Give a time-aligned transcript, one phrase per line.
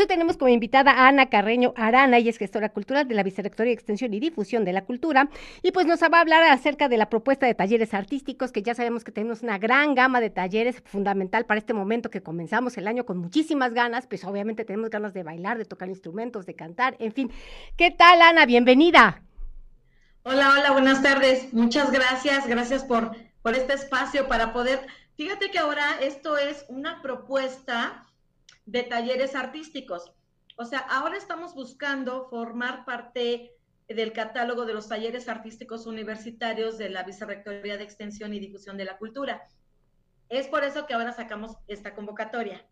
[0.00, 3.70] hoy tenemos como invitada a Ana Carreño Arana, y es gestora cultural de la Vicerrectoría
[3.70, 5.28] de Extensión y Difusión de la Cultura,
[5.62, 8.74] y pues nos va a hablar acerca de la propuesta de talleres artísticos, que ya
[8.74, 12.88] sabemos que tenemos una gran gama de talleres fundamental para este momento que comenzamos el
[12.88, 16.96] año con muchísimas ganas, pues obviamente tenemos ganas de bailar, de tocar instrumentos, de cantar,
[16.98, 17.30] en fin.
[17.76, 18.46] ¿Qué tal, Ana?
[18.46, 19.22] Bienvenida.
[20.22, 21.52] Hola, hola, buenas tardes.
[21.52, 24.80] Muchas gracias, gracias por, por este espacio para poder...
[25.16, 28.06] Fíjate que ahora esto es una propuesta
[28.66, 30.12] de talleres artísticos.
[30.56, 33.54] O sea, ahora estamos buscando formar parte
[33.88, 38.84] del catálogo de los talleres artísticos universitarios de la Vicerrectoría de Extensión y Difusión de
[38.84, 39.48] la Cultura.
[40.28, 42.64] Es por eso que ahora sacamos esta convocatoria.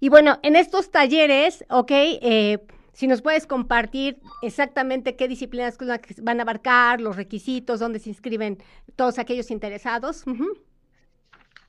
[0.00, 5.78] Y bueno, en estos talleres, ok, eh, si nos puedes compartir exactamente qué disciplinas
[6.20, 8.58] van a abarcar, los requisitos, dónde se inscriben
[8.96, 10.24] todos aquellos interesados.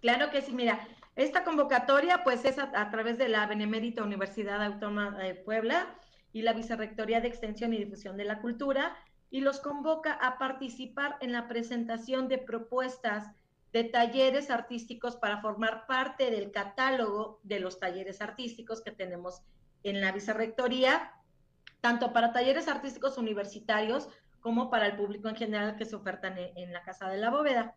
[0.02, 5.18] Claro que sí, mira, esta convocatoria pues es a, través de la Benemérita Universidad Autónoma
[5.18, 5.98] de Puebla
[6.34, 8.98] y la Vicerrectoría de Extensión y Difusión de la Cultura
[9.32, 13.32] y los convoca a participar en la presentación de propuestas
[13.72, 19.42] de talleres artísticos para formar parte del catálogo de los talleres artísticos que tenemos
[19.84, 21.14] en la Vicerrectoría,
[21.80, 24.10] tanto para talleres artísticos universitarios
[24.42, 27.30] como para el público en general que se ofertan en, en la Casa de la
[27.30, 27.76] Bóveda.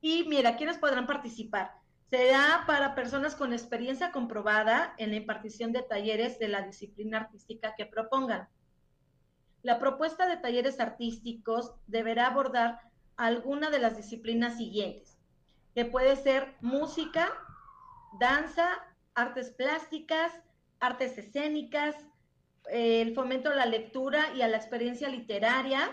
[0.00, 1.72] Y mira, ¿quiénes podrán participar?
[2.10, 7.74] Será para personas con experiencia comprobada en la impartición de talleres de la disciplina artística
[7.76, 8.48] que propongan.
[9.62, 12.80] La propuesta de talleres artísticos deberá abordar
[13.16, 15.18] alguna de las disciplinas siguientes,
[15.74, 17.30] que puede ser música,
[18.18, 18.70] danza,
[19.14, 20.32] artes plásticas,
[20.80, 21.94] artes escénicas,
[22.70, 25.90] eh, el fomento a la lectura y a la experiencia literaria,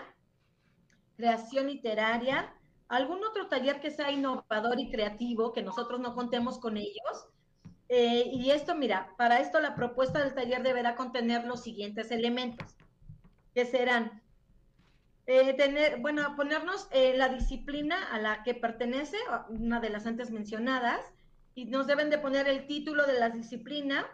[1.16, 2.54] creación literaria,
[2.88, 7.26] algún otro taller que sea innovador y creativo, que nosotros no contemos con ellos.
[7.88, 12.74] Eh, y esto, mira, para esto la propuesta del taller deberá contener los siguientes elementos,
[13.54, 14.22] que serán
[15.26, 19.16] eh, tener, bueno, ponernos eh, la disciplina a la que pertenece,
[19.48, 21.00] una de las antes mencionadas,
[21.54, 24.06] y nos deben de poner el título de la disciplina,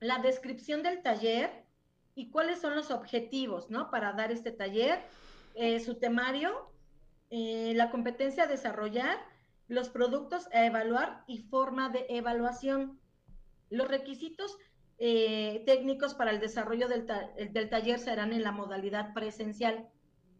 [0.00, 1.64] la descripción del taller
[2.14, 3.90] y cuáles son los objetivos, ¿no?
[3.90, 5.00] Para dar este taller,
[5.84, 6.73] su temario
[7.36, 9.18] eh, la competencia a desarrollar,
[9.66, 13.00] los productos a evaluar y forma de evaluación.
[13.70, 14.56] Los requisitos
[14.98, 17.08] eh, técnicos para el desarrollo del,
[17.50, 19.88] del taller serán en la modalidad presencial.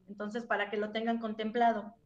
[0.08, 1.96] Entonces, para que lo tengan contemplado.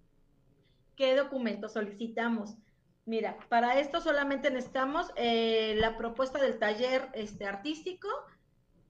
[0.96, 2.56] ¿Qué documentos solicitamos?
[3.04, 8.08] Mira, para esto solamente necesitamos eh, la propuesta del taller este, artístico,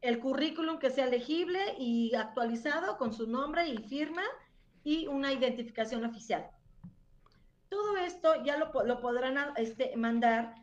[0.00, 4.22] el currículum que sea legible y actualizado con su nombre y firma,
[4.88, 6.48] y una identificación oficial.
[7.68, 10.54] Todo esto ya lo, lo podrán este, mandar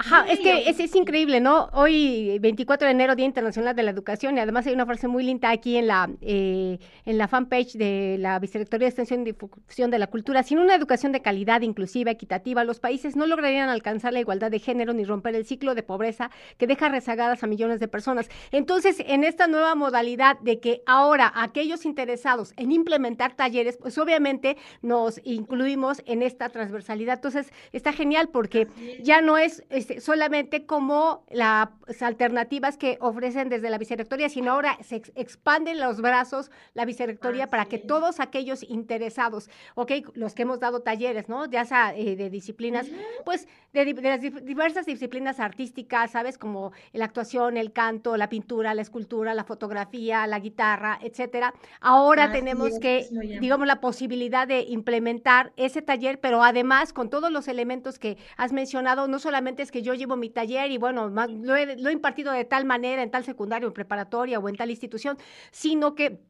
[0.00, 1.70] Ajá, es que es, es, increíble, ¿no?
[1.72, 5.24] Hoy, 24 de enero, Día Internacional de la Educación, y además hay una frase muy
[5.24, 9.90] linda aquí en la, eh, en la fanpage de la Vicerrectoría de Extensión y Difusión
[9.90, 10.44] de la Cultura.
[10.44, 14.60] Sin una educación de calidad, inclusiva, equitativa, los países no lograrían alcanzar la igualdad de
[14.60, 18.28] género ni romper el ciclo de pobreza que deja rezagadas a millones de personas.
[18.52, 24.58] Entonces, en esta nueva modalidad de que ahora aquellos interesados en implementar talleres, pues obviamente
[24.80, 27.16] nos incluimos en esta transversalidad.
[27.16, 28.68] Entonces, está genial porque
[29.02, 31.68] ya no es este, solamente como las
[32.00, 37.64] alternativas que ofrecen desde la vicerrectoría, sino ahora se expanden los brazos la vicerrectoría para
[37.64, 41.46] que todos aquellos interesados, ok, los que hemos dado talleres, ¿no?
[41.46, 42.86] Ya sea eh, de disciplinas,
[43.24, 46.36] pues de, las diversas disciplinas artísticas, ¿sabes?
[46.36, 51.54] Como la actuación, el canto, la pintura, la escultura, la fotografía, la guitarra, etcétera.
[51.80, 53.06] Ahora tenemos que,
[53.40, 58.52] digamos, la posibilidad de implementar ese taller, pero además con todos los elementos que has
[58.52, 61.92] mencionado, no solamente es que yo llevo mi taller y bueno, lo he, lo he
[61.92, 65.18] impartido de tal manera en tal secundario, en preparatoria o en tal institución,
[65.50, 66.20] sino que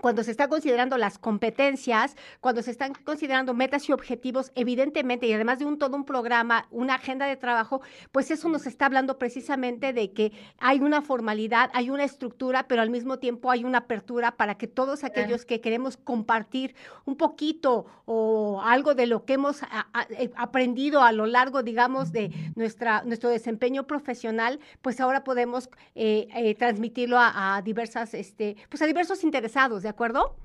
[0.00, 5.32] cuando se están considerando las competencias, cuando se están considerando metas y objetivos, evidentemente, y
[5.32, 7.80] además de un todo un programa, una agenda de trabajo,
[8.12, 12.82] pues eso nos está hablando precisamente de que hay una formalidad, hay una estructura, pero
[12.82, 16.74] al mismo tiempo hay una apertura para que todos aquellos que queremos compartir
[17.04, 22.32] un poquito o algo de lo que hemos eh, aprendido a lo largo, digamos, de
[22.54, 28.82] nuestra, nuestro desempeño profesional, pues ahora podemos eh, eh, transmitirlo a, a, diversas, este, pues
[28.82, 29.82] a diversos interesados.
[29.88, 30.36] ¿De acuerdo?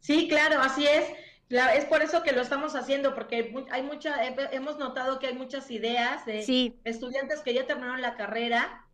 [0.00, 1.08] Sí, claro, así es.
[1.48, 5.70] es por eso que lo estamos haciendo, porque hay mucha, hemos notado que hay muchas
[5.70, 8.84] ideas de estudiantes que ya terminaron la carrera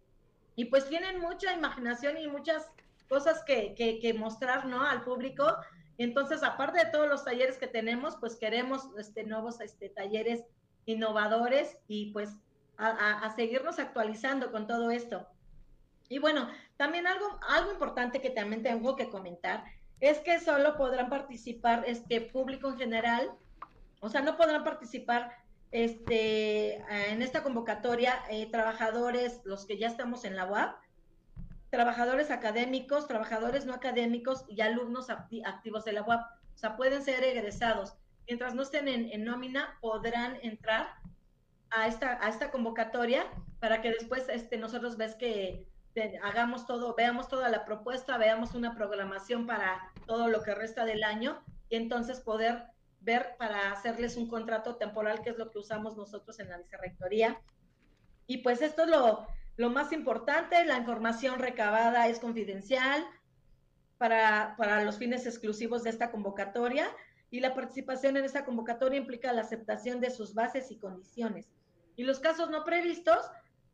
[0.54, 2.66] y pues tienen mucha imaginación y muchas
[3.08, 4.84] cosas que, que, mostrar, ¿no?
[4.84, 5.56] Al público.
[5.96, 10.42] Entonces, aparte de todos los talleres que tenemos, pues queremos este, nuevos este, talleres
[10.84, 12.36] innovadores y pues
[12.76, 15.26] a seguirnos actualizando con todo esto.
[16.08, 16.48] Y bueno,
[16.78, 19.64] también algo, algo importante que también tengo que comentar
[20.00, 23.32] es que solo podrán participar este público en general,
[24.00, 25.32] o sea, no podrán participar
[25.72, 26.76] este,
[27.10, 30.76] en esta convocatoria eh, trabajadores, los que ya estamos en la UAP,
[31.70, 36.20] trabajadores académicos, trabajadores no académicos y alumnos activos de la UAP.
[36.54, 37.94] O sea, pueden ser egresados.
[38.28, 40.88] Mientras no estén en, nómina, podrán entrar
[41.70, 43.26] a esta, a esta convocatoria
[43.58, 45.66] para que después este, nosotros ves que
[46.22, 51.02] hagamos todo, veamos toda la propuesta, veamos una programación para todo lo que resta del
[51.02, 52.64] año y entonces poder
[53.00, 57.40] ver para hacerles un contrato temporal, que es lo que usamos nosotros en la vicerrectoría.
[58.26, 59.26] Y pues esto es lo,
[59.56, 63.04] lo más importante, la información recabada es confidencial
[63.96, 66.88] para, para los fines exclusivos de esta convocatoria
[67.30, 71.48] y la participación en esta convocatoria implica la aceptación de sus bases y condiciones.
[71.96, 73.18] Y los casos no previstos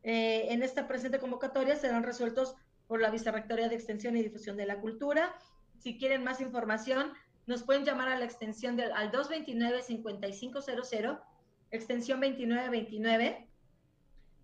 [0.04, 2.54] eh, en esta presente convocatoria serán resueltos
[2.86, 5.34] por la Vicerrectoría de Extensión y Difusión de la Cultura.
[5.78, 7.14] Si quieren más información,
[7.46, 11.22] nos pueden llamar a la extensión del al 229-5500,
[11.70, 13.48] extensión 2929,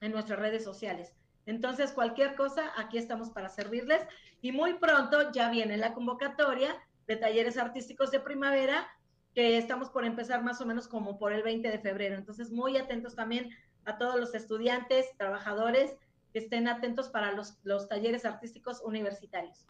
[0.00, 1.14] en nuestras redes sociales.
[1.46, 4.02] Entonces, cualquier cosa, aquí estamos para servirles.
[4.42, 6.76] Y muy pronto ya viene la convocatoria
[7.06, 8.86] de talleres artísticos de primavera,
[9.34, 12.16] que estamos por empezar más o menos como por el 20 de febrero.
[12.16, 13.50] Entonces, muy atentos también
[13.86, 15.96] a todos los estudiantes, trabajadores,
[16.34, 19.64] que estén atentos para los, los talleres artísticos universitarios.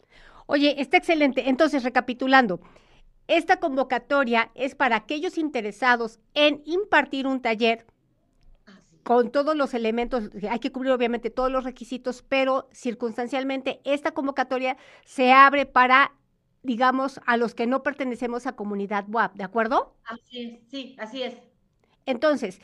[0.47, 1.47] Oye, está excelente.
[1.47, 2.59] Entonces, recapitulando,
[3.29, 7.85] esta convocatoria es para aquellos interesados en impartir un taller
[9.03, 14.77] con todos los elementos, hay que cubrir obviamente todos los requisitos, pero circunstancialmente esta convocatoria
[15.05, 16.11] se abre para,
[16.63, 19.95] digamos, a los que no pertenecemos a comunidad WAP, ¿de acuerdo?
[20.05, 21.35] Así es, sí, así es.
[22.05, 22.59] Entonces,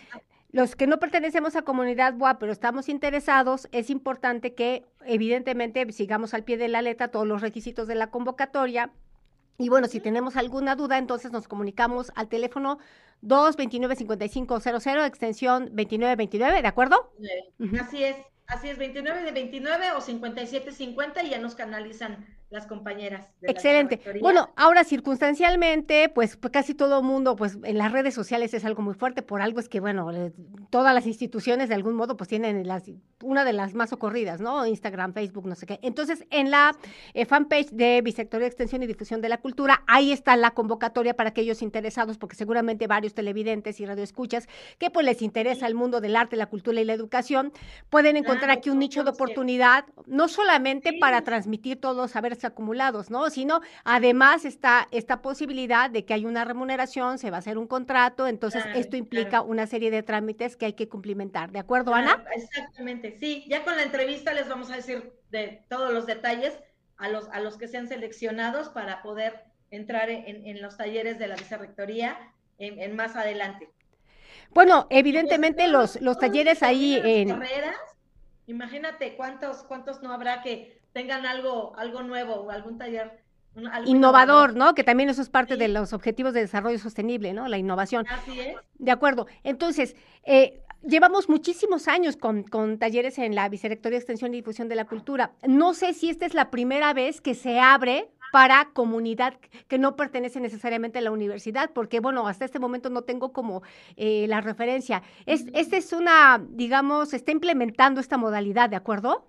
[0.51, 6.33] los que no pertenecemos a comunidad WAP, pero estamos interesados, es importante que evidentemente sigamos
[6.33, 8.91] al pie de la letra todos los requisitos de la convocatoria,
[9.57, 12.79] y bueno, si tenemos alguna duda, entonces nos comunicamos al teléfono
[13.23, 17.11] 229-5500, extensión 2929, ¿de acuerdo?
[17.79, 23.27] Así es, así es, 29 de 29 o 5750 y ya nos canalizan las compañeras.
[23.41, 24.01] Excelente.
[24.21, 28.81] Bueno, ahora circunstancialmente, pues, pues casi todo mundo, pues en las redes sociales es algo
[28.81, 30.09] muy fuerte, por algo es que, bueno,
[30.69, 32.83] todas las instituciones de algún modo, pues tienen las,
[33.21, 34.65] una de las más ocurridas, ¿no?
[34.65, 35.79] Instagram, Facebook, no sé qué.
[35.81, 36.75] Entonces, en la
[37.13, 41.29] eh, fanpage de Bisectoría Extensión y Difusión de la Cultura, ahí está la convocatoria para
[41.29, 44.47] aquellos interesados, porque seguramente varios televidentes y radioescuchas
[44.79, 47.51] que pues les interesa el mundo del arte, la cultura y la educación,
[47.89, 53.09] pueden encontrar aquí un nicho de oportunidad, no solamente para transmitir todos los saberes acumulados,
[53.09, 53.29] ¿no?
[53.29, 57.67] Sino además está esta posibilidad de que hay una remuneración, se va a hacer un
[57.67, 62.23] contrato, entonces esto implica una serie de trámites que hay que cumplimentar, ¿de acuerdo, Ana?
[62.35, 66.57] Exactamente, sí, ya con la entrevista les vamos a decir de todos los detalles
[66.97, 71.27] a los, a los que sean seleccionados para poder entrar en, en los talleres de
[71.27, 72.17] la vicerrectoría
[72.57, 73.69] en, más adelante.
[74.51, 77.29] Bueno, evidentemente los, los talleres ahí en...
[77.29, 77.77] Carreras,
[78.47, 83.21] imagínate cuántos, cuántos no habrá que tengan algo, algo nuevo o algún taller
[83.85, 84.73] innovador, ¿no?
[84.73, 87.49] Que también eso es parte de los objetivos de desarrollo sostenible, ¿no?
[87.49, 88.05] La innovación.
[88.09, 88.55] Así es.
[88.79, 89.27] De acuerdo.
[89.43, 94.69] Entonces, eh, llevamos muchísimos años con, con, talleres en la Vicerrectoría de Extensión y Difusión
[94.69, 95.33] de la Cultura.
[95.45, 99.33] No sé si esta es la primera vez que se abre para comunidad
[99.67, 103.63] que no pertenece necesariamente a la universidad, porque bueno, hasta este momento no tengo como
[103.97, 105.03] eh, la referencia.
[105.25, 109.27] Es, esta es una, digamos, está implementando esta modalidad, ¿de acuerdo?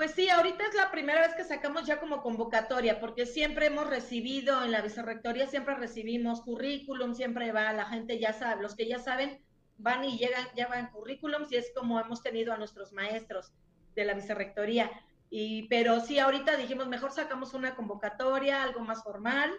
[0.00, 3.86] Pues sí, ahorita es la primera vez que sacamos ya como convocatoria, porque siempre hemos
[3.86, 8.88] recibido en la vicerrectoría, siempre recibimos currículum, siempre va, la gente ya sabe, los que
[8.88, 9.44] ya saben
[9.76, 13.52] van y llegan, ya van currículums y es como hemos tenido a nuestros maestros
[13.94, 14.90] de la vicerrectoría.
[15.28, 19.52] Y, pero sí, ahorita dijimos, mejor sacamos una convocatoria, algo más formal.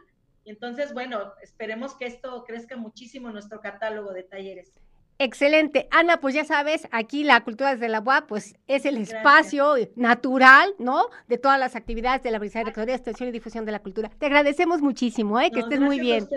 [0.44, 4.74] Y entonces, bueno, esperemos que esto crezca muchísimo en nuestro catálogo de talleres.
[5.24, 5.88] Excelente.
[5.92, 10.74] Ana, pues ya sabes, aquí la cultura desde la UAP, pues es el espacio natural,
[10.80, 11.06] ¿no?
[11.28, 14.10] De todas las actividades de la Vicerrectoría de Extensión y Difusión de la Cultura.
[14.18, 15.52] Te agradecemos muchísimo, ¿eh?
[15.52, 16.28] Que estés muy bien.